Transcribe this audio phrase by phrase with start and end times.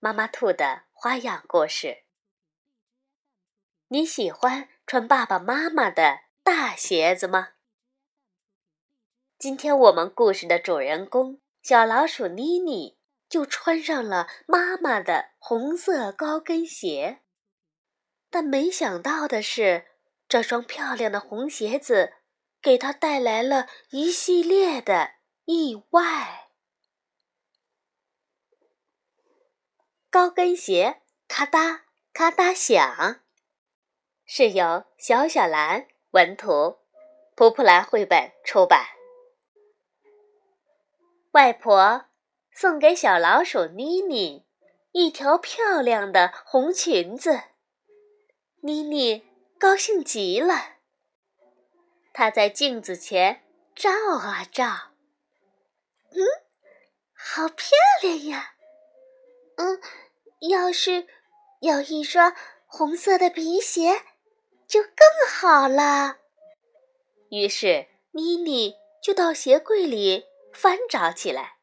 [0.00, 2.04] 妈妈兔的花样故事。
[3.88, 7.54] 你喜欢穿爸爸妈妈的大鞋子吗？
[9.38, 12.98] 今天我们故事的主人公小老鼠妮妮
[13.28, 17.22] 就穿上了妈妈的红色高跟鞋，
[18.30, 19.86] 但没想到的是，
[20.28, 22.14] 这双漂亮的红鞋子
[22.62, 25.14] 给她带来了一系列的
[25.46, 26.47] 意外。
[30.10, 31.80] 高跟鞋咔嗒
[32.14, 33.20] 咔嗒响，
[34.24, 36.78] 是由小小蓝文图，
[37.36, 38.86] 普普兰绘本出版。
[41.32, 42.06] 外婆
[42.50, 44.46] 送给小老鼠妮妮
[44.92, 47.42] 一条漂亮的红裙子，
[48.62, 50.78] 妮妮高兴极了。
[52.14, 53.44] 她在镜子前
[53.76, 54.64] 照啊照，
[56.12, 56.24] 嗯，
[57.14, 57.68] 好漂
[58.02, 58.54] 亮呀！
[59.58, 59.80] 嗯，
[60.48, 61.08] 要是
[61.60, 62.32] 有一双
[62.66, 64.02] 红色的皮鞋，
[64.68, 64.92] 就更
[65.28, 66.18] 好了。
[67.30, 71.56] 于是妮妮就到鞋柜里翻找起来。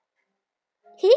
[0.97, 1.07] 嘿，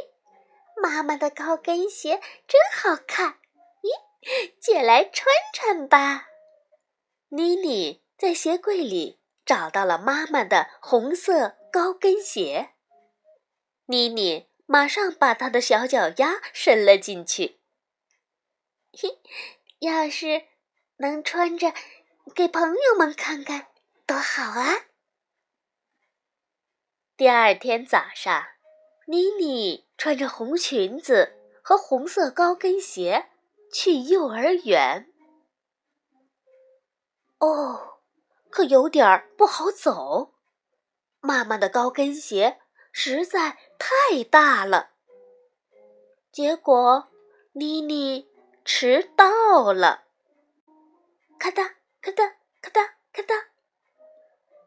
[0.81, 3.41] 妈妈的高跟鞋真好看！
[3.83, 6.29] 咦，借来穿穿吧。
[7.31, 12.71] 妮妮在鞋柜里找到了妈妈的红色高跟鞋。
[13.87, 14.47] 妮妮。
[14.70, 17.58] 马上把他的小脚丫伸了进去。
[18.93, 19.19] 嘿，
[19.78, 20.44] 要是
[20.98, 21.72] 能穿着
[22.34, 23.69] 给朋友们看看，
[24.06, 24.84] 多好啊！
[27.16, 28.44] 第二天早上，
[29.06, 31.32] 妮妮穿着红裙子
[31.62, 33.31] 和红色高跟鞋
[33.72, 35.10] 去幼儿园。
[37.38, 38.00] 哦，
[38.50, 40.34] 可有点不好走，
[41.20, 42.60] 妈妈的高跟鞋。
[42.91, 44.91] 实在太大了，
[46.33, 47.09] 结果
[47.53, 48.28] 妮妮
[48.65, 50.05] 迟到了。
[51.39, 53.44] 咔嗒咔嗒咔嗒咔嗒，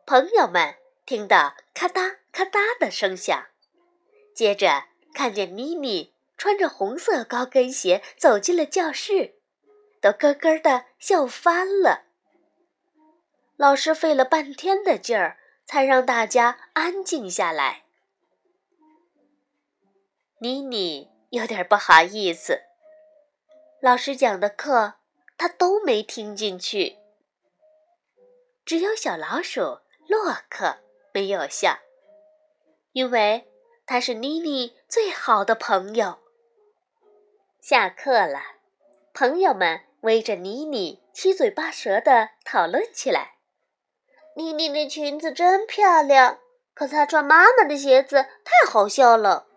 [0.06, 3.48] 朋友们听到咔嗒咔嗒的声响，
[4.34, 9.36] 接着看见妮妮穿着红色高跟鞋走进了教室，
[10.00, 12.06] 都咯咯的笑翻了。
[13.58, 17.84] 老师费了半天的劲儿，才让大家安静下来。
[20.44, 22.64] 妮妮有点不好意思，
[23.80, 24.96] 老师讲的课
[25.38, 26.98] 她都没听进去。
[28.66, 30.78] 只有小老鼠洛克
[31.14, 31.78] 没有笑，
[32.94, 33.52] 因为
[33.86, 36.18] 他是妮妮最好的朋友。
[37.60, 38.42] 下课了，
[39.14, 43.36] 朋友们围着妮妮七嘴八舌的讨论起来。
[44.36, 46.40] 妮妮的裙子真漂亮，
[46.74, 49.50] 可她穿妈妈的鞋子太好笑了。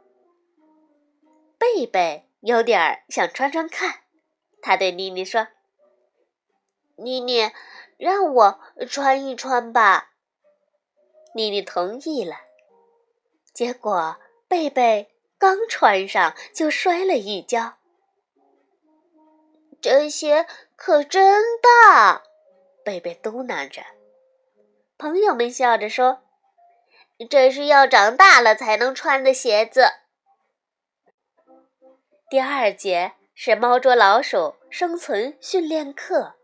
[1.74, 4.02] 贝贝有点想穿穿看，
[4.62, 5.48] 他对妮妮说
[6.94, 7.50] ：“妮妮，
[7.96, 10.12] 让我穿一穿吧。”
[11.34, 12.36] 妮妮同意了。
[13.52, 17.74] 结果贝贝刚穿上就摔了一跤。
[19.82, 20.46] 这鞋
[20.76, 22.22] 可真大，
[22.84, 23.82] 贝贝嘟囔着。
[24.96, 26.22] 朋友们笑着说
[27.28, 29.88] ：“这是要长大了才能穿的鞋子。”
[32.34, 36.34] 第二节是猫捉老鼠生存训练课，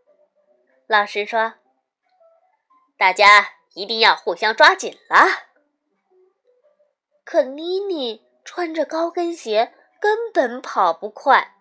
[0.87, 1.55] 老师说
[2.97, 5.25] ：“大家一定要互相抓紧了。”
[7.25, 11.55] 可妮妮穿着高跟鞋根本跑不快，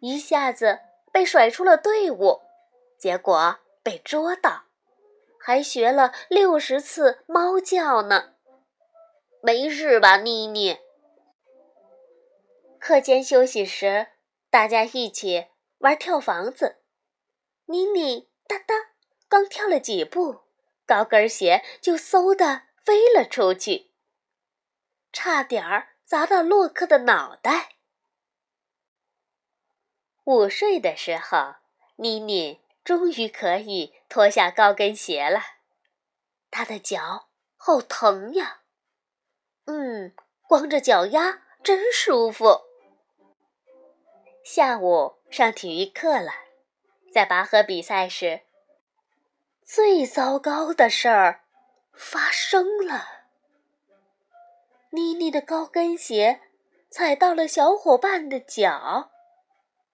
[0.00, 0.80] 一下子
[1.10, 2.42] 被甩出了队伍，
[2.98, 4.64] 结果被捉到，
[5.40, 8.34] 还学了六十次猫叫呢。
[9.40, 10.81] 没事吧，妮妮？
[12.82, 14.08] 课间休息时，
[14.50, 15.46] 大家一起
[15.78, 16.82] 玩跳房子。
[17.66, 18.74] 妮妮哒哒
[19.28, 20.40] 刚跳了几步，
[20.84, 23.92] 高跟鞋就嗖的飞了出去，
[25.12, 27.76] 差点儿砸到洛克的脑袋。
[30.24, 31.54] 午睡的时候，
[31.94, 35.40] 妮妮终于可以脱下高跟鞋了，
[36.50, 38.62] 她的脚好疼呀。
[39.66, 40.16] 嗯，
[40.48, 42.71] 光着脚丫真舒服。
[44.44, 46.32] 下午上体育课了，
[47.12, 48.40] 在拔河比赛时，
[49.64, 51.42] 最糟糕的事儿
[51.92, 53.22] 发生了。
[54.90, 56.40] 妮妮的高跟鞋
[56.90, 59.12] 踩到了小伙伴的脚，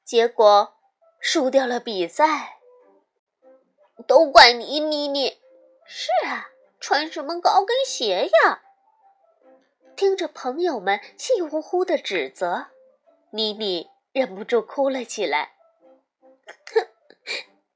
[0.02, 0.78] 结果
[1.20, 2.58] 输掉了比赛。
[4.06, 5.38] 都怪你，妮妮！
[5.84, 6.48] 是啊，
[6.80, 8.62] 穿什么高跟鞋呀？
[9.94, 12.68] 听着朋友们气呼呼的指责，
[13.30, 13.90] 妮妮。
[14.12, 15.52] 忍不住哭了起来。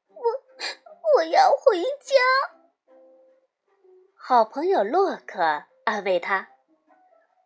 [0.08, 2.16] 我我要回家。
[4.16, 6.48] 好朋友洛克安慰他：“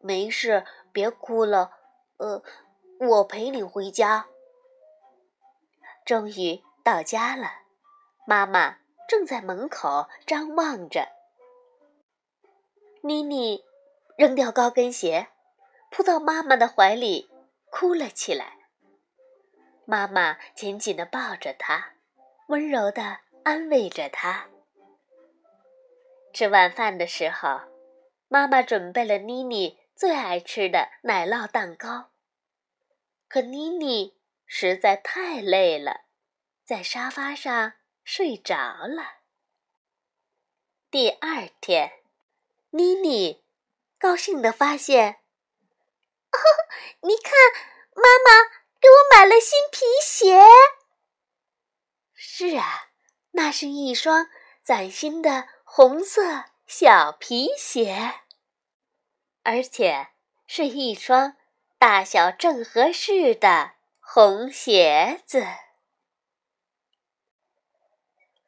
[0.01, 1.73] 没事，别哭了。
[2.19, 2.43] 呃，
[3.01, 4.29] 我陪你回家。”
[6.05, 7.51] 终于到家了，
[8.27, 8.79] 妈妈
[9.09, 11.09] 正在门口张望着。
[13.03, 13.65] 妮妮
[14.17, 15.29] 扔掉高跟鞋，
[15.91, 17.31] 扑到妈妈的怀里，
[17.71, 18.56] 哭了起来。
[19.89, 21.95] 妈妈紧紧地抱着他，
[22.49, 24.49] 温柔地安慰着他。
[26.33, 27.61] 吃晚饭的时候，
[28.27, 32.11] 妈妈准备了妮妮最爱吃的奶酪蛋糕。
[33.29, 36.07] 可妮妮实在太累了，
[36.65, 38.57] 在沙发上睡着
[38.89, 39.19] 了。
[40.91, 42.03] 第二天，
[42.71, 43.45] 妮妮
[44.01, 45.21] 高兴地发现
[46.33, 46.39] ：“哦，
[47.03, 47.33] 你看，
[47.95, 48.57] 妈妈。”
[48.87, 50.41] 给我买了新皮鞋。
[52.15, 52.91] 是啊，
[53.33, 54.29] 那是一双
[54.63, 58.21] 崭新的红色小皮鞋，
[59.43, 60.11] 而且
[60.47, 61.37] 是一双
[61.79, 65.45] 大小正合适的红鞋子。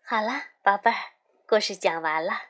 [0.05, 0.97] 好了，宝贝儿，
[1.49, 2.43] 故事讲完了。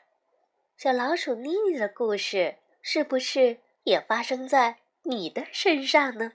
[0.77, 6.33] 小老鼠妮妮的故事是不是也发生在你的身上呢？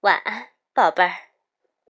[0.00, 1.35] 晚安，宝贝儿。